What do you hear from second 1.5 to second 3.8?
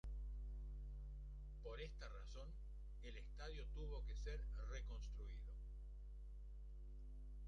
Por esta razón el estadio